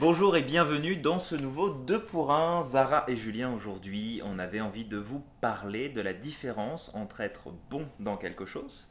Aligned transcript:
Bonjour 0.00 0.36
et 0.36 0.42
bienvenue 0.42 0.94
dans 0.94 1.18
ce 1.18 1.34
nouveau 1.34 1.70
2 1.70 2.00
pour 2.04 2.30
1. 2.30 2.62
Zara 2.68 3.04
et 3.08 3.16
Julien, 3.16 3.52
aujourd'hui, 3.52 4.20
on 4.24 4.38
avait 4.38 4.60
envie 4.60 4.84
de 4.84 4.96
vous 4.96 5.24
parler 5.40 5.88
de 5.88 6.00
la 6.00 6.12
différence 6.12 6.94
entre 6.94 7.20
être 7.20 7.52
bon 7.68 7.84
dans 7.98 8.16
quelque 8.16 8.46
chose 8.46 8.90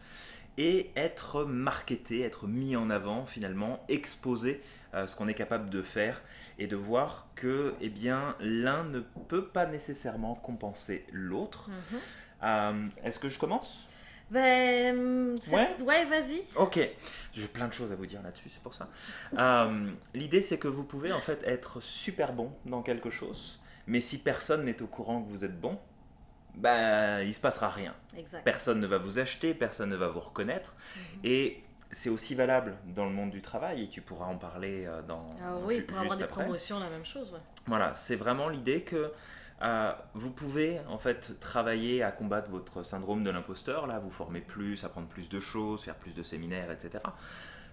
et 0.58 0.92
être 0.98 1.46
marketé, 1.46 2.24
être 2.24 2.46
mis 2.46 2.76
en 2.76 2.90
avant, 2.90 3.26
finalement, 3.26 3.80
exposer 3.88 4.62
euh, 4.96 5.08
ce 5.08 5.16
qu'on 5.16 5.30
est 5.30 5.34
capable 5.34 5.70
de 5.70 5.82
faire 5.82 6.22
et 6.60 6.68
de 6.68 6.76
voir 6.76 7.30
que 7.36 7.74
eh 7.80 7.88
bien, 7.88 8.36
l'un 8.42 8.84
ne 8.84 9.00
peut 9.00 9.46
pas 9.46 9.66
nécessairement 9.66 10.36
compenser 10.36 11.06
l'autre. 11.14 11.70
Mhm. 11.70 12.00
Euh, 12.44 12.88
Est-ce 13.06 13.20
que 13.20 13.30
je 13.30 13.40
commence? 13.40 13.88
Ben, 14.30 15.36
Ouais. 15.52 15.68
ouais, 15.84 16.06
vas-y. 16.06 16.44
Ok, 16.56 16.80
j'ai 17.32 17.48
plein 17.48 17.68
de 17.68 17.74
choses 17.74 17.92
à 17.92 17.96
vous 17.96 18.06
dire 18.06 18.22
là-dessus, 18.22 18.50
c'est 18.50 18.62
pour 18.62 18.74
ça. 18.74 18.90
Euh, 19.38 19.92
L'idée, 20.14 20.42
c'est 20.42 20.58
que 20.58 20.68
vous 20.68 20.84
pouvez 20.84 21.14
en 21.14 21.22
fait 21.22 21.42
être 21.46 21.82
super 21.82 22.34
bon 22.34 22.52
dans 22.66 22.82
quelque 22.82 23.10
chose, 23.10 23.60
mais 23.86 24.02
si 24.02 24.18
personne 24.18 24.66
n'est 24.66 24.82
au 24.82 24.88
courant 24.88 25.22
que 25.22 25.30
vous 25.30 25.46
êtes 25.46 25.60
bon, 25.60 25.80
bah, 26.56 27.24
il 27.24 27.34
se 27.34 27.40
passera 27.40 27.70
rien. 27.70 27.94
Exact. 28.18 28.44
Personne 28.44 28.80
ne 28.80 28.88
va 28.88 28.98
vous 28.98 29.20
acheter, 29.20 29.54
personne 29.54 29.90
ne 29.90 29.96
va 29.96 30.10
vous 30.10 30.20
reconnaître, 30.20 30.76
Mhm. 30.96 31.02
et 31.24 31.64
c'est 31.92 32.10
aussi 32.10 32.36
valable 32.36 32.76
dans 32.88 33.06
le 33.06 33.12
monde 33.12 33.30
du 33.30 33.42
travail, 33.42 33.84
et 33.84 33.88
tu 33.88 34.02
pourras 34.02 34.26
en 34.26 34.38
parler 34.38 34.86
euh, 34.86 35.02
dans 35.04 35.30
Ah 35.42 35.56
oui, 35.64 35.80
pour 35.82 35.98
avoir 36.00 36.18
des 36.18 36.24
après. 36.24 36.42
promotions, 36.44 36.80
la 36.80 36.90
même 36.90 37.06
chose. 37.06 37.32
ouais. 37.32 37.40
Voilà, 37.68 37.94
c'est 37.94 38.16
vraiment 38.18 38.50
l'idée 38.50 38.82
que 38.82 39.14
euh, 39.64 39.92
vous 40.14 40.32
pouvez 40.32 40.80
en 40.88 40.98
fait 40.98 41.40
travailler 41.40 42.04
à 42.04 42.12
combattre 42.12 42.50
votre 42.52 42.84
syndrome 42.84 43.24
de 43.24 43.30
l'imposteur, 43.32 43.88
là, 43.88 44.00
vous 44.00 44.12
former 44.12 44.42
plus, 44.42 44.84
apprendre 44.84 45.08
plus 45.08 45.30
de 45.30 45.40
choses, 45.40 45.84
faire 45.84 45.96
plus 45.96 46.14
de 46.14 46.24
séminaires, 46.24 46.72
etc. 46.72 47.04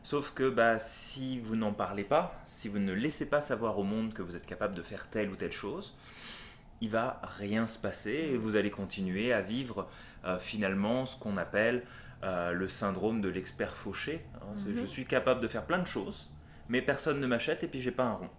Sauf 0.02 0.33
que 0.33 0.48
bah, 0.51 0.78
si 0.78 1.41
vous 1.41 1.56
n'en 1.56 1.72
parlez 1.72 2.05
pas, 2.05 2.39
si 2.47 2.69
vous 2.69 2.78
ne 2.78 2.92
laissez 2.92 3.28
pas 3.28 3.41
savoir 3.41 3.78
au 3.78 3.84
monde 3.84 4.12
que 4.14 4.22
vous 4.22 4.36
êtes 4.36 4.47
capable 4.47 4.75
de 4.75 4.83
faire 4.83 5.09
telle 5.09 5.31
ou 5.31 5.36
telle 5.36 5.53
chose, 5.53 5.94
il 6.81 6.91
va 6.91 7.20
rien 7.39 7.67
se 7.67 7.78
passer 7.78 8.12
et 8.33 8.37
vous 8.37 8.56
allez 8.56 8.70
continuer 8.70 9.33
à 9.33 9.41
vivre 9.41 9.89
euh, 10.25 10.39
finalement 10.39 11.06
ce 11.06 11.19
qu'on 11.19 11.37
appelle 11.37 11.84
euh, 12.22 12.53
le 12.53 12.69
syndrome 12.69 13.20
de 13.20 13.28
l'expert 13.28 13.75
fauché. 13.77 14.25
hein. 14.42 14.55
Mhm. 14.66 14.77
Je 14.77 14.84
suis 14.87 15.06
capable 15.06 15.41
de 15.41 15.48
faire 15.48 15.64
plein 15.64 15.78
de 15.78 15.87
choses, 15.87 16.31
mais 16.69 16.83
personne 16.83 17.20
ne 17.20 17.27
m'achète 17.27 17.62
et 17.62 17.69
puis 17.69 17.81
j'ai 17.81 17.91
pas 17.92 18.05
un 18.05 18.14
rond. 18.14 18.31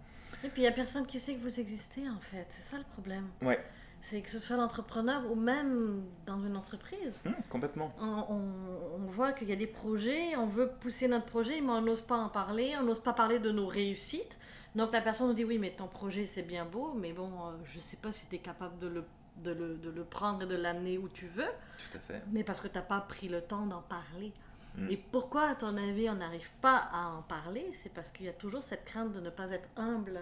Et 0.43 0.49
puis, 0.49 0.61
il 0.61 0.65
n'y 0.65 0.67
a 0.67 0.71
personne 0.71 1.05
qui 1.05 1.19
sait 1.19 1.35
que 1.35 1.41
vous 1.41 1.59
existez, 1.59 2.07
en 2.09 2.19
fait. 2.19 2.45
C'est 2.49 2.63
ça 2.63 2.77
le 2.77 2.83
problème. 2.93 3.27
Ouais, 3.41 3.63
C'est 4.01 4.21
que 4.21 4.29
ce 4.29 4.37
soit 4.39 4.57
l'entrepreneur 4.57 5.23
ou 5.31 5.35
même 5.35 6.03
dans 6.27 6.39
une 6.39 6.55
entreprise. 6.57 7.21
Hum, 7.25 7.33
complètement. 7.49 7.91
On, 7.99 8.05
on- 8.29 8.95
on 9.03 9.05
voit 9.07 9.33
qu'il 9.33 9.49
y 9.49 9.53
a 9.53 9.55
des 9.55 9.65
projets, 9.67 10.35
on 10.35 10.45
veut 10.45 10.69
pousser 10.79 11.07
notre 11.07 11.25
projet, 11.25 11.59
mais 11.61 11.71
on 11.71 11.81
n'ose 11.81 12.01
pas 12.01 12.17
en 12.17 12.29
parler, 12.29 12.75
on 12.79 12.83
n'ose 12.83 12.99
pas 13.01 13.13
parler 13.13 13.39
de 13.39 13.51
nos 13.51 13.65
réussites. 13.67 14.37
Donc 14.75 14.91
la 14.91 15.01
personne 15.01 15.27
nous 15.29 15.33
dit 15.33 15.45
oui, 15.45 15.57
mais 15.57 15.71
ton 15.71 15.87
projet 15.87 16.25
c'est 16.25 16.43
bien 16.43 16.65
beau, 16.65 16.93
mais 16.93 17.13
bon, 17.13 17.29
euh, 17.31 17.51
je 17.63 17.79
sais 17.79 17.95
pas 17.97 18.11
si 18.11 18.27
tu 18.27 18.35
es 18.35 18.39
capable 18.39 18.77
de 18.79 18.87
le, 18.87 19.05
de, 19.37 19.51
le, 19.51 19.75
de 19.77 19.89
le 19.89 20.03
prendre 20.03 20.43
et 20.43 20.45
de 20.45 20.55
l'amener 20.55 20.97
où 20.97 21.07
tu 21.07 21.27
veux, 21.27 21.47
Tout 21.89 21.97
à 21.97 21.99
fait. 22.01 22.21
mais 22.33 22.43
parce 22.43 22.59
que 22.59 22.67
tu 22.67 22.75
n'as 22.75 22.81
pas 22.81 22.99
pris 22.99 23.29
le 23.29 23.41
temps 23.41 23.65
d'en 23.65 23.81
parler. 23.81 24.33
Mm. 24.77 24.91
Et 24.91 24.97
pourquoi, 24.97 25.49
à 25.49 25.55
ton 25.55 25.77
avis, 25.77 26.09
on 26.09 26.15
n'arrive 26.15 26.49
pas 26.61 26.77
à 26.91 27.07
en 27.07 27.21
parler? 27.21 27.65
C'est 27.81 27.93
parce 27.93 28.11
qu'il 28.11 28.25
y 28.25 28.29
a 28.29 28.33
toujours 28.33 28.63
cette 28.63 28.85
crainte 28.85 29.13
de 29.13 29.19
ne 29.19 29.29
pas 29.29 29.51
être 29.51 29.69
humble. 29.77 30.19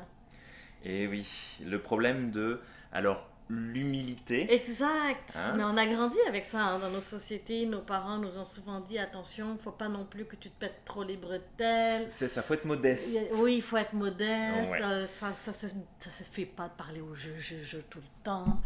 Et 0.83 1.07
oui, 1.07 1.57
le 1.65 1.79
problème 1.81 2.31
de, 2.31 2.59
alors, 2.91 3.29
l'humilité. 3.49 4.53
Exact. 4.53 5.33
Hein, 5.35 5.53
Mais 5.57 5.63
on 5.63 5.77
a 5.77 5.85
grandi 5.85 6.17
avec 6.27 6.45
ça 6.45 6.63
hein, 6.65 6.79
dans 6.79 6.89
nos 6.89 7.01
sociétés. 7.01 7.65
Nos 7.65 7.81
parents 7.81 8.17
nous 8.17 8.37
ont 8.37 8.45
souvent 8.45 8.79
dit 8.79 8.97
attention, 8.99 9.57
faut 9.57 9.71
pas 9.71 9.89
non 9.89 10.05
plus 10.05 10.25
que 10.25 10.35
tu 10.35 10.49
te 10.49 10.59
pètes 10.59 10.81
trop 10.85 11.03
les 11.03 11.17
bretelles. 11.17 12.05
C'est 12.09 12.27
ça, 12.27 12.41
faut 12.41 12.53
être 12.53 12.65
modeste. 12.65 13.17
Oui, 13.35 13.55
il 13.57 13.61
faut 13.61 13.77
être 13.77 13.93
modeste. 13.93 14.71
Ouais. 14.71 14.81
euh, 14.83 15.05
ça, 15.05 15.33
ça, 15.35 15.51
se, 15.53 15.67
ça 15.67 16.09
se 16.11 16.23
fait 16.23 16.45
pas 16.45 16.67
de 16.67 16.73
parler 16.73 17.01
au 17.01 17.13
jeu, 17.15 17.33
jeu, 17.37 17.61
jeu 17.63 17.83
tout 17.89 17.99
le 17.99 18.23
temps. 18.23 18.59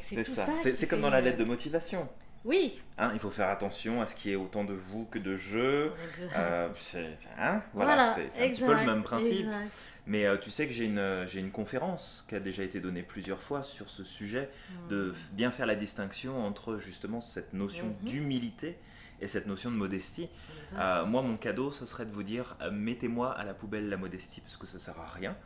C'est 0.00 0.24
tout 0.24 0.34
ça. 0.34 0.46
ça. 0.46 0.52
C'est 0.62 0.86
comme 0.86 0.98
fait- 1.00 1.02
dans 1.02 1.10
la 1.10 1.20
lettre 1.20 1.38
de 1.38 1.44
motivation. 1.44 2.08
Oui. 2.44 2.80
Hein, 2.96 3.10
il 3.12 3.18
faut 3.18 3.30
faire 3.30 3.48
attention 3.48 4.00
à 4.00 4.06
ce 4.06 4.14
qu'il 4.14 4.30
y 4.30 4.34
ait 4.34 4.36
autant 4.36 4.62
de 4.62 4.72
vous 4.72 5.04
que 5.06 5.18
de 5.18 5.34
je. 5.36 5.90
Euh, 6.36 6.68
hein, 7.38 7.62
voilà, 7.72 8.14
c'est 8.14 8.30
c'est 8.30 8.44
un 8.44 8.50
petit 8.50 8.62
peu 8.62 8.72
le 8.74 8.84
même 8.86 9.02
principe. 9.02 9.46
exact. 9.46 9.70
Mais 10.06 10.26
euh, 10.26 10.36
tu 10.36 10.50
sais 10.50 10.66
que 10.68 10.72
j'ai 10.72 10.84
une, 10.84 10.98
euh, 10.98 11.26
une 11.26 11.50
conférence 11.50 12.24
qui 12.28 12.34
a 12.34 12.40
déjà 12.40 12.62
été 12.62 12.78
donnée 12.80 13.02
plusieurs 13.02 13.40
fois 13.42 13.62
sur 13.62 13.88
ce 13.90 14.04
sujet, 14.04 14.50
de 14.90 15.10
Hmm. 15.10 15.12
f- 15.12 15.32
bien 15.32 15.50
faire 15.50 15.66
la 15.66 15.74
distinction 15.76 16.44
entre 16.46 16.78
justement 16.78 17.20
cette 17.20 17.52
notion 17.54 17.88
Mhm. 17.88 17.96
d'humilité 18.04 18.78
et 19.20 19.28
cette 19.28 19.46
notion 19.46 19.70
de 19.70 19.76
modestie. 19.76 20.28
Euh, 20.78 21.06
moi, 21.06 21.22
mon 21.22 21.36
cadeau, 21.36 21.72
ce 21.72 21.86
serait 21.86 22.06
de 22.06 22.12
vous 22.12 22.22
dire 22.22 22.56
mettez-moi 22.70 23.32
à 23.32 23.44
la 23.44 23.54
poubelle 23.54 23.88
la 23.88 23.96
modestie 23.96 24.40
parce 24.40 24.56
que 24.56 24.66
ça 24.66 24.78
sert 24.78 25.00
à 25.00 25.06
rien. 25.06 25.36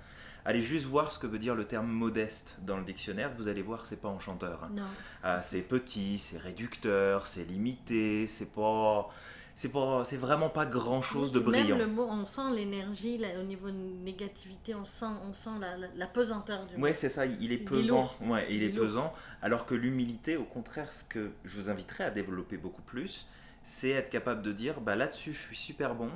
Allez 0.49 0.63
juste 0.63 0.87
voir 0.87 1.13
ce 1.13 1.19
que 1.19 1.27
veut 1.27 1.39
dire 1.39 1.55
le 1.55 1.67
terme 1.67 1.89
modeste 1.89 2.57
dans 2.63 2.79
le 2.79 2.83
dictionnaire. 2.85 3.31
Vous 3.37 3.49
allez 3.49 3.61
voir, 3.61 3.85
c'est 3.85 4.01
pas 4.01 4.09
enchanteur. 4.09 4.65
hein. 4.65 4.71
Non. 4.75 4.83
Euh, 5.27 5.41
c'est 5.43 5.61
petit, 5.61 6.17
c'est 6.19 6.39
réducteur, 6.39 7.27
c'est 7.27 7.45
limité, 7.45 8.27
c'est 8.27 8.51
pas, 8.55 9.11
c'est 9.55 9.69
pas, 9.71 10.05
c'est 10.07 10.17
vraiment 10.17 10.49
pas 10.49 10.65
grand 10.65 11.03
chose 11.03 11.33
de 11.33 11.39
brillant. 11.39 11.77
Même 11.77 11.89
le 11.89 11.93
mot, 11.95 12.07
on 12.11 12.25
sent 12.25 12.51
l'énergie 12.55 13.19
là, 13.19 13.29
au 13.39 13.43
niveau 13.43 13.69
de 13.71 13.77
négativité, 13.77 14.75
on 14.75 14.87
sent, 14.87 15.05
on 15.29 15.35
sent 15.35 15.51
la, 15.61 15.77
la- 15.77 15.89
la 15.95 16.07
pesanteur 16.07 16.65
du 16.67 16.79
mot. 16.79 16.85
Ouais, 16.85 16.95
c'est 16.95 17.11
ça, 17.11 17.27
il 17.27 17.33
est 17.35 17.37
Il 17.45 17.53
est 17.53 17.59
pesant. 17.59 18.11
Ouais, 18.23 18.47
il, 18.49 18.57
Il 18.57 18.63
est, 18.63 18.69
pesant. 18.71 19.13
Alors 19.43 19.67
que 19.67 19.75
l'humilité, 19.75 20.39
au 20.39 20.45
contraire, 20.45 20.91
ce 20.95 21.05
que 21.05 21.31
je 21.45 21.61
vous 21.61 21.69
inviterais 21.69 22.05
à 22.05 22.11
développer 22.11 22.57
beaucoup 22.57 22.81
plus, 22.83 23.27
c'est 23.65 23.91
être 23.91 24.09
capable 24.09 24.41
de 24.41 24.53
dire 24.53 24.81
bah 24.81 24.97
là-dessus 24.97 25.35
je 25.35 25.43
suis 25.43 25.57
super 25.57 25.95
bon, 25.95 26.09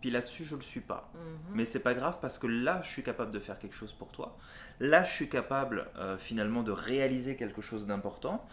puis 0.00 0.10
là-dessus 0.10 0.44
je 0.44 0.54
le 0.54 0.60
suis 0.60 0.80
pas. 0.80 1.10
Mhm. 1.14 1.20
Mais 1.54 1.64
c'est 1.64 1.80
pas 1.80 1.94
grave 1.94 2.18
parce 2.20 2.38
que 2.38 2.46
là, 2.46 2.80
je 2.82 2.88
suis 2.88 3.02
capable 3.02 3.30
de 3.32 3.38
faire 3.38 3.58
quelque 3.58 3.74
chose 3.74 3.92
pour 3.92 4.10
toi. 4.10 4.36
Là, 4.80 5.04
je 5.04 5.12
suis 5.12 5.28
capable 5.28 5.86
euh, 5.96 6.16
finalement 6.18 6.62
de 6.62 6.72
réaliser 6.72 7.36
quelque 7.36 7.60
chose 7.60 7.86
d'important. 7.86 8.46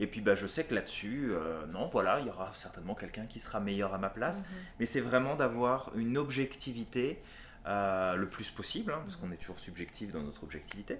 Et 0.00 0.08
puis, 0.08 0.20
bah, 0.20 0.34
je 0.34 0.46
sais 0.46 0.64
que 0.64 0.74
là-dessus, 0.74 1.28
euh, 1.30 1.66
non, 1.66 1.88
voilà, 1.92 2.18
il 2.20 2.26
y 2.26 2.30
aura 2.30 2.50
certainement 2.52 2.96
quelqu'un 2.96 3.26
qui 3.26 3.38
sera 3.38 3.60
meilleur 3.60 3.94
à 3.94 3.98
ma 3.98 4.10
place. 4.10 4.40
Mhm. 4.40 4.44
Mais 4.80 4.86
c'est 4.86 5.00
vraiment 5.00 5.36
d'avoir 5.36 5.92
une 5.94 6.18
objectivité 6.18 7.22
euh, 7.66 8.16
le 8.16 8.28
plus 8.28 8.50
possible, 8.50 8.92
hein, 8.92 9.00
parce 9.04 9.16
qu'on 9.16 9.30
est 9.30 9.36
toujours 9.36 9.58
subjectif 9.58 10.10
dans 10.10 10.22
notre 10.22 10.42
objectivité, 10.42 10.98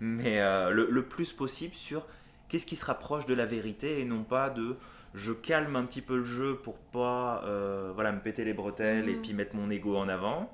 mais 0.00 0.40
le, 0.70 0.88
le 0.90 1.02
plus 1.04 1.32
possible 1.32 1.74
sur 1.74 2.06
qu'est-ce 2.48 2.66
qui 2.66 2.76
se 2.76 2.84
rapproche 2.84 3.26
de 3.26 3.34
la 3.34 3.46
vérité 3.46 4.00
et 4.00 4.04
non 4.04 4.24
pas 4.24 4.50
de 4.50 4.76
je 5.14 5.32
calme 5.32 5.76
un 5.76 5.84
petit 5.84 6.02
peu 6.02 6.16
le 6.18 6.24
jeu 6.24 6.56
pour 6.56 6.76
pas 6.78 7.42
euh, 7.44 7.92
voilà, 7.94 8.12
me 8.12 8.20
péter 8.20 8.44
les 8.44 8.54
bretelles 8.54 9.08
et 9.08 9.14
Mhm. 9.14 9.22
puis 9.22 9.32
mettre 9.34 9.56
mon 9.56 9.70
ego 9.70 9.96
en 9.96 10.08
avant. 10.08 10.50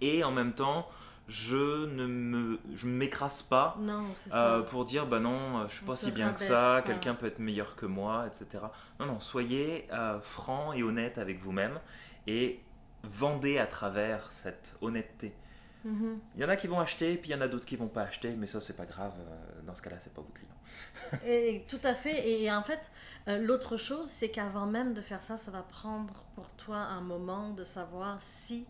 Et 0.00 0.22
en 0.24 0.30
même 0.32 0.54
temps, 0.54 0.88
je 1.28 1.86
ne 1.86 2.06
me, 2.06 2.58
je 2.74 2.86
m'écrase 2.86 3.42
pas 3.42 3.76
Non, 3.80 4.04
euh, 4.32 4.62
pour 4.62 4.84
dire 4.84 5.06
bah 5.06 5.20
non, 5.20 5.66
je 5.68 5.74
suis 5.74 5.84
On 5.84 5.88
pas 5.88 5.96
si 5.96 6.10
bien 6.10 6.32
que 6.32 6.40
ça, 6.40 6.82
quelqu'un 6.86 7.14
peut 7.14 7.26
être 7.26 7.38
meilleur 7.38 7.76
que 7.76 7.86
moi, 7.86 8.26
etc. 8.26 8.64
Non, 9.00 9.06
non, 9.06 9.20
soyez 9.20 9.86
euh, 9.92 10.20
franc 10.20 10.72
et 10.72 10.82
honnête 10.82 11.18
avec 11.18 11.40
vous-même 11.40 11.78
et 12.26 12.60
vendez 13.02 13.58
à 13.58 13.66
travers 13.66 14.30
cette 14.32 14.76
honnêteté. 14.80 15.34
Mhm. 15.84 16.20
Il 16.34 16.40
y 16.40 16.44
en 16.44 16.48
a 16.48 16.56
qui 16.56 16.66
vont 16.66 16.80
acheter, 16.80 17.16
puis 17.16 17.30
il 17.30 17.32
y 17.32 17.36
en 17.36 17.40
a 17.40 17.48
d'autres 17.48 17.66
qui 17.66 17.76
vont 17.76 17.88
pas 17.88 18.02
acheter, 18.02 18.32
mais 18.32 18.46
ça 18.46 18.60
c'est 18.60 18.76
pas 18.76 18.84
grave, 18.84 19.14
euh, 19.18 19.62
dans 19.62 19.74
ce 19.74 19.82
cas-là 19.82 19.96
c'est 20.00 20.12
pas 20.12 20.22
vos 20.22 20.32
clients. 20.32 21.22
Et, 21.26 21.64
tout 21.68 21.80
à 21.84 21.94
fait. 21.94 22.28
Et, 22.28 22.50
en 22.50 22.62
fait, 22.62 22.90
euh, 23.28 23.38
l'autre 23.38 23.76
chose, 23.76 24.08
c'est 24.08 24.30
qu'avant 24.30 24.66
même 24.66 24.94
de 24.94 25.00
faire 25.00 25.22
ça, 25.22 25.38
ça 25.38 25.50
va 25.50 25.62
prendre 25.62 26.24
pour 26.34 26.50
toi 26.50 26.78
un 26.78 27.00
moment 27.00 27.50
de 27.50 27.64
savoir 27.64 28.20
si 28.20 28.66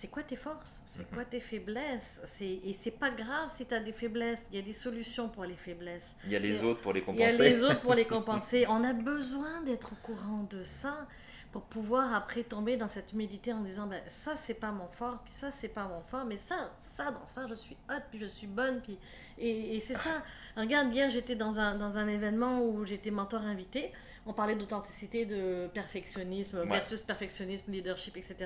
c'est 0.00 0.06
quoi 0.08 0.22
tes 0.22 0.36
forces, 0.36 0.80
c'est 0.86 1.08
Mhm. 1.10 1.14
quoi 1.16 1.24
tes 1.24 1.40
faiblesses? 1.40 2.20
Et 2.40 2.72
c'est 2.80 2.92
pas 2.92 3.10
grave 3.10 3.50
si 3.54 3.66
tu 3.66 3.74
as 3.74 3.80
des 3.80 3.92
faiblesses. 3.92 4.44
Il 4.52 4.56
y 4.56 4.58
a 4.60 4.62
des 4.62 4.72
solutions 4.72 5.28
pour 5.28 5.44
les 5.44 5.56
faiblesses. 5.56 6.14
Il 6.24 6.30
y 6.30 6.36
a 6.36 6.38
les 6.38 6.62
autres 6.62 6.80
pour 6.80 6.92
les 6.92 7.00
Il 7.00 7.14
y 7.18 7.22
a 7.24 7.26
compenser. 7.28 7.50
les 7.50 7.64
autres 7.64 7.80
pour 7.80 7.94
les 7.94 8.04
compenser. 8.16 8.64
On 8.68 8.84
a 8.84 8.92
besoin 8.92 9.62
d'être 9.62 9.92
au 9.94 9.96
courant 10.06 10.46
de 10.50 10.62
ça 10.62 11.06
pour 11.50 11.62
pouvoir 11.62 12.14
après 12.14 12.44
tomber 12.44 12.76
dans 12.76 12.88
cette 12.88 13.12
humilité 13.12 13.52
en 13.52 13.62
disant 13.62 13.86
ben, 13.88 14.00
ça 14.06 14.36
c'est 14.36 14.54
pas 14.54 14.70
mon 14.70 14.86
fort, 14.88 15.18
puis 15.24 15.32
ça 15.34 15.50
c'est 15.50 15.68
pas 15.68 15.88
mon 15.88 16.02
fort, 16.02 16.26
mais 16.26 16.36
ça, 16.38 16.70
ça 16.80 17.10
dans 17.10 17.26
ça 17.26 17.46
je 17.48 17.54
suis 17.54 17.76
hot, 17.90 18.02
puis 18.10 18.20
je 18.20 18.26
suis 18.26 18.46
bonne, 18.46 18.80
puis 18.82 18.98
et, 19.38 19.74
et 19.76 19.80
c'est 19.80 19.94
ça. 19.96 20.22
Regarde, 20.56 20.92
hier 20.94 21.08
j'étais 21.10 21.34
dans 21.36 21.58
un, 21.58 21.74
dans 21.74 21.96
un 21.98 22.06
événement 22.06 22.60
où 22.62 22.84
j'étais 22.84 23.10
mentor 23.10 23.40
invité. 23.42 23.90
On 24.28 24.34
parlait 24.34 24.54
d'authenticité, 24.56 25.24
de 25.24 25.68
perfectionnisme 25.72 26.58
Ouais. 26.58 26.66
versus 26.66 27.00
perfectionnisme, 27.00 27.72
leadership, 27.72 28.16
etc. 28.16 28.36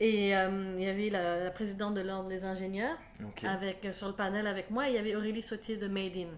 Et 0.00 0.36
euh, 0.36 0.74
il 0.76 0.82
y 0.82 0.88
avait 0.88 1.08
la, 1.08 1.44
la 1.44 1.50
présidente 1.52 1.94
de 1.94 2.00
l'ordre 2.00 2.28
des 2.28 2.44
ingénieurs 2.44 2.96
avec, 3.44 3.86
sur 3.92 4.08
le 4.08 4.14
panel 4.14 4.46
avec 4.46 4.70
moi, 4.70 4.88
il 4.88 4.94
y 4.94 4.98
avait 4.98 5.14
Aurélie 5.14 5.42
Sautier 5.42 5.76
de 5.76 5.86
Made 5.86 6.16
In. 6.16 6.28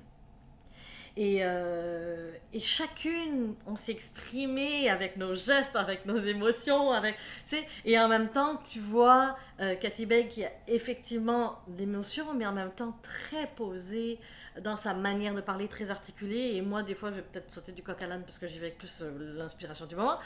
Et, 1.16 1.38
euh, 1.40 2.30
et 2.52 2.60
chacune, 2.60 3.54
on 3.66 3.74
s'est 3.74 3.92
exprimé 3.92 4.90
avec 4.90 5.16
nos 5.16 5.34
gestes, 5.34 5.74
avec 5.74 6.04
nos 6.04 6.18
émotions, 6.18 6.90
avec, 6.92 7.16
et 7.86 7.98
en 7.98 8.08
même 8.08 8.28
temps, 8.28 8.60
tu 8.68 8.80
vois 8.80 9.34
euh, 9.60 9.74
Cathy 9.76 10.04
Bay 10.04 10.28
qui 10.28 10.44
a 10.44 10.50
effectivement 10.68 11.58
d'émotions, 11.68 12.34
mais 12.34 12.46
en 12.46 12.52
même 12.52 12.70
temps 12.70 12.98
très 13.02 13.46
posée 13.56 14.18
dans 14.62 14.76
sa 14.76 14.94
manière 14.94 15.34
de 15.34 15.40
parler, 15.40 15.68
très 15.68 15.90
articulée. 15.90 16.54
Et 16.54 16.62
moi, 16.62 16.82
des 16.82 16.94
fois, 16.94 17.10
je 17.10 17.16
vais 17.16 17.22
peut-être 17.22 17.50
sauter 17.50 17.72
du 17.72 17.82
coq 17.82 18.00
à 18.02 18.06
l'âne 18.06 18.22
parce 18.22 18.38
que 18.38 18.48
j'y 18.48 18.58
vais 18.58 18.66
avec 18.66 18.78
plus 18.78 19.02
euh, 19.02 19.34
l'inspiration 19.36 19.86
du 19.86 19.96
moment. 19.96 20.18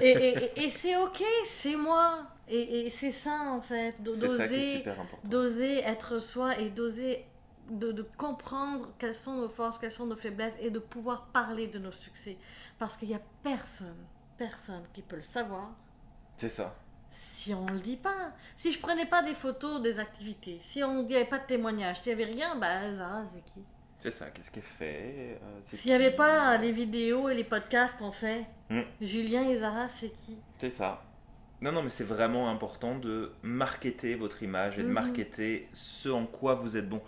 Et, 0.00 0.10
et, 0.10 0.64
et 0.64 0.70
c'est 0.70 0.96
ok, 0.96 1.22
c'est 1.46 1.76
moi. 1.76 2.24
Et, 2.50 2.88
c'est 2.90 3.12
ça, 3.12 3.50
en 3.50 3.60
fait, 3.60 4.02
d'oser, 4.02 4.82
d'oser 5.24 5.78
être 5.80 6.18
soi 6.18 6.58
et 6.58 6.70
d'oser 6.70 7.26
de, 7.70 8.02
comprendre 8.16 8.88
quelles 8.98 9.14
sont 9.14 9.36
nos 9.36 9.48
forces, 9.48 9.78
quelles 9.78 9.92
sont 9.92 10.06
nos 10.06 10.16
faiblesses 10.16 10.54
et 10.60 10.70
de 10.70 10.78
pouvoir 10.78 11.26
parler 11.26 11.66
de 11.66 11.78
nos 11.78 11.92
succès. 11.92 12.36
Parce 12.78 12.96
qu'il 12.96 13.08
n'y 13.08 13.14
a 13.14 13.20
personne, 13.42 13.96
personne 14.36 14.82
qui 14.92 15.02
peut 15.02 15.16
le 15.16 15.22
savoir. 15.22 15.70
C'est 16.36 16.48
ça. 16.48 16.74
Si 17.10 17.54
on 17.54 17.64
ne 17.64 17.72
le 17.72 17.80
dit 17.80 17.96
pas. 17.96 18.32
Si 18.56 18.72
je 18.72 18.80
prenais 18.80 19.06
pas 19.06 19.22
des 19.22 19.34
photos 19.34 19.82
des 19.82 19.98
activités, 19.98 20.58
si 20.60 20.84
on 20.84 21.02
n'y 21.04 21.16
avait 21.16 21.24
pas 21.24 21.38
de 21.38 21.46
témoignages, 21.46 22.00
s'il 22.00 22.16
n'y 22.16 22.22
avait 22.22 22.32
rien, 22.32 22.56
bah 22.56 22.94
Zara, 22.94 23.24
c'est 23.26 23.44
qui? 23.44 23.62
C'est 23.98 24.10
ça, 24.10 24.30
qu'est-ce 24.30 24.50
qu'elle 24.50 24.62
fait 24.62 25.40
euh, 25.42 25.58
S'il 25.62 25.90
n'y 25.90 25.96
avait 25.96 26.14
pas 26.14 26.56
les 26.58 26.70
vidéos 26.70 27.28
et 27.28 27.34
les 27.34 27.44
podcasts 27.44 27.98
qu'on 27.98 28.12
fait, 28.12 28.46
hmm. 28.70 28.82
Julien 29.00 29.48
et 29.48 29.56
Zara, 29.56 29.88
c'est 29.88 30.10
qui? 30.10 30.36
C'est 30.58 30.70
ça. 30.70 31.02
Non, 31.60 31.72
non, 31.72 31.82
mais 31.82 31.90
c'est 31.90 32.04
vraiment 32.04 32.48
important 32.48 32.96
de 32.96 33.32
marketer 33.42 34.14
votre 34.14 34.42
image 34.42 34.78
et 34.78 34.82
de 34.82 34.86
mhm. 34.86 34.94
marketer 34.94 35.68
ce 35.72 36.08
en 36.08 36.24
quoi 36.24 36.54
vous 36.54 36.76
êtes 36.76 36.88
bon. 36.88 37.02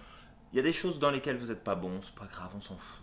Il 0.53 0.57
y 0.57 0.61
a 0.61 0.63
des 0.63 0.73
choses 0.73 0.99
dans 0.99 1.11
lesquelles 1.11 1.37
vous 1.37 1.47
n'êtes 1.47 1.63
pas 1.63 1.77
bon, 1.77 2.01
c'est 2.03 2.15
pas 2.15 2.27
grave, 2.27 2.51
on 2.57 2.61
s'en 2.61 2.77
fout. 2.77 3.03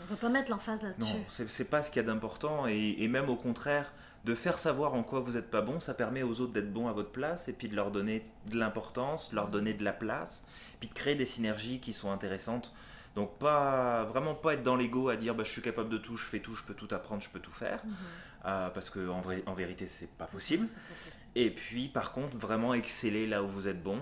On 0.00 0.04
ne 0.04 0.08
va 0.08 0.16
pas 0.16 0.28
mettre 0.28 0.50
l'emphase 0.50 0.82
là-dessus. 0.82 1.12
Non, 1.12 1.24
c'est 1.28 1.70
pas 1.70 1.82
ce 1.82 1.90
qu'il 1.90 2.02
y 2.02 2.04
a 2.04 2.06
d'important. 2.06 2.66
Et, 2.66 3.06
même 3.08 3.28
au 3.28 3.36
contraire, 3.36 3.92
de 4.24 4.34
faire 4.34 4.58
savoir 4.58 4.94
en 4.94 5.02
quoi 5.02 5.20
vous 5.20 5.32
n'êtes 5.32 5.50
pas 5.50 5.62
bon, 5.62 5.80
ça 5.80 5.94
permet 5.94 6.22
aux 6.22 6.40
autres 6.40 6.52
d'être 6.52 6.72
bons 6.72 6.88
à 6.88 6.92
votre 6.92 7.10
place 7.10 7.48
et 7.48 7.52
puis 7.52 7.68
de 7.68 7.76
leur 7.76 7.90
donner 7.90 8.26
de 8.46 8.58
l'importance, 8.58 9.30
de 9.30 9.36
leur 9.36 9.48
donner 9.48 9.72
de 9.72 9.84
la 9.84 9.92
place, 9.92 10.46
puis 10.80 10.88
de 10.88 10.94
créer 10.94 11.14
des 11.14 11.26
synergies 11.26 11.80
qui 11.80 11.92
sont 11.92 12.10
intéressantes. 12.10 12.74
Donc 13.14 13.38
pas 13.38 14.04
vraiment 14.04 14.34
pas 14.34 14.54
être 14.54 14.64
dans 14.64 14.74
l'ego 14.74 15.08
à 15.08 15.16
dire 15.16 15.34
bah, 15.34 15.44
je 15.44 15.52
suis 15.52 15.62
capable 15.62 15.88
de 15.88 15.98
tout, 15.98 16.16
je 16.16 16.26
fais 16.26 16.40
tout, 16.40 16.56
je 16.56 16.64
peux 16.64 16.74
tout 16.74 16.88
apprendre, 16.90 17.22
je 17.22 17.30
peux 17.30 17.38
tout 17.38 17.52
faire, 17.52 17.84
mhm. 17.84 17.94
euh, 18.46 18.70
parce 18.70 18.90
que 18.90 19.08
en, 19.08 19.20
vrai, 19.20 19.44
en 19.46 19.54
vérité 19.54 19.86
c'est 19.86 20.10
pas 20.10 20.26
possible. 20.26 20.66
pas 20.66 20.72
possible. 20.72 21.16
Et 21.36 21.50
puis 21.50 21.88
par 21.88 22.12
contre 22.12 22.36
vraiment 22.36 22.74
exceller 22.74 23.28
là 23.28 23.44
où 23.44 23.48
vous 23.48 23.68
êtes 23.68 23.82
bon 23.82 24.00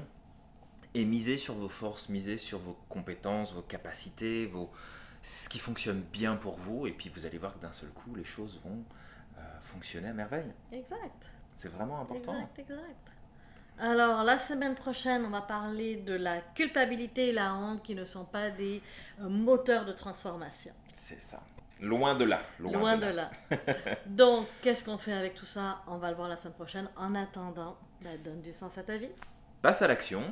et 0.95 1.05
miser 1.05 1.39
sur 1.39 1.55
vos 1.55 1.69
forces, 1.69 2.09
miser 2.09 2.39
sur 2.39 2.59
vos 2.59 2.77
compétences, 2.89 3.53
vos 3.55 3.63
capacités, 3.63 4.47
vos... 4.47 4.71
ce 5.23 5.49
qui 5.49 5.59
fonctionne 5.59 6.01
bien 6.01 6.37
pour 6.37 6.57
vous, 6.57 6.87
et 6.87 6.93
puis 6.93 7.11
vous 7.15 7.27
allez 7.27 7.39
voir 7.39 7.55
que 7.55 7.61
d'un 7.61 7.73
seul 7.73 7.91
coup, 7.91 8.15
les 8.15 8.25
choses 8.25 8.61
vont 8.65 8.85
euh, 9.39 9.41
fonctionner 9.65 10.09
à 10.09 10.13
merveille. 10.13 10.53
Exact. 10.71 11.31
C'est 11.55 11.71
vraiment 11.71 12.01
important. 12.01 12.35
Exact, 12.35 12.59
exact. 12.59 13.13
Alors, 13.79 14.23
la 14.23 14.39
semaine 14.39 14.75
prochaine, 14.75 15.25
on 15.25 15.31
va 15.31 15.41
parler 15.41 15.97
de 15.97 16.15
la 16.15 16.41
culpabilité 16.55 17.31
et 17.31 17.33
la 17.33 17.55
honte 17.55 17.83
qui 17.83 17.95
ne 17.95 18.05
sont 18.05 18.25
pas 18.25 18.51
des 18.51 18.83
euh, 19.21 19.29
moteurs 19.29 19.87
de 19.87 19.93
transformation. 19.93 20.73
C'est 20.93 21.21
ça. 21.21 21.43
Loin 21.81 22.15
de 22.15 22.25
là. 22.25 22.43
Loin, 22.61 22.97
de, 22.97 23.07
là. 23.07 23.31
Donc, 24.07 24.47
qu'est-ce 24.63 24.85
qu'on 24.85 24.99
fait 24.99 25.15
avec 25.15 25.35
tout 25.35 25.47
ça? 25.47 25.83
On 25.89 25.97
va 25.97 26.11
le 26.11 26.17
voir 26.17 26.29
la 26.29 26.37
semaine 26.37 26.55
prochaine. 26.55 26.89
En 26.97 27.15
attendant, 27.17 27.77
bah, 28.03 28.11
donne 28.23 28.41
du 28.41 28.53
sens 28.53 28.79
à 28.79 28.85
ta 28.85 28.99
vie. 28.99 29.11
Passe 29.63 29.83
à 29.83 29.89
l'action 29.89 30.23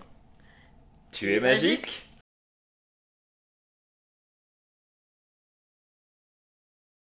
tu 1.12 1.26
es 1.28 1.40
magique 1.40 2.09